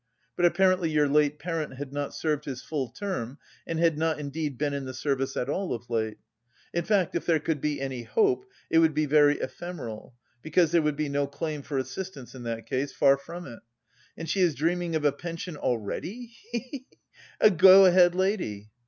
but 0.35 0.45
apparently 0.47 0.89
your 0.89 1.07
late 1.07 1.37
parent 1.37 1.75
had 1.75 1.93
not 1.93 2.11
served 2.11 2.45
his 2.45 2.63
full 2.63 2.87
term 2.89 3.37
and 3.67 3.77
had 3.77 3.99
not 3.99 4.19
indeed 4.19 4.57
been 4.57 4.73
in 4.73 4.85
the 4.85 4.95
service 4.95 5.37
at 5.37 5.47
all 5.47 5.75
of 5.75 5.91
late. 5.91 6.17
In 6.73 6.83
fact, 6.83 7.13
if 7.13 7.27
there 7.27 7.37
could 7.39 7.61
be 7.61 7.79
any 7.79 8.01
hope, 8.01 8.45
it 8.71 8.79
would 8.79 8.95
be 8.95 9.05
very 9.05 9.37
ephemeral, 9.39 10.15
because 10.41 10.71
there 10.71 10.81
would 10.81 10.95
be 10.95 11.07
no 11.07 11.27
claim 11.27 11.61
for 11.61 11.77
assistance 11.77 12.33
in 12.33 12.41
that 12.45 12.65
case, 12.65 12.91
far 12.91 13.15
from 13.15 13.45
it.... 13.45 13.59
And 14.17 14.27
she 14.27 14.41
is 14.41 14.55
dreaming 14.55 14.95
of 14.95 15.05
a 15.05 15.11
pension 15.11 15.55
already, 15.55 16.33
he 16.51 16.57
he 16.57 16.59
he!... 16.79 16.85
A 17.39 17.51
go 17.51 17.85
ahead 17.85 18.15
lady!" 18.15 18.71